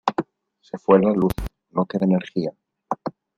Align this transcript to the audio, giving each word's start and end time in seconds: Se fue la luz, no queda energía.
Se 0.61 0.79
fue 0.79 0.99
la 0.99 1.11
luz, 1.11 1.31
no 1.69 1.85
queda 1.85 2.05
energía. 2.07 2.51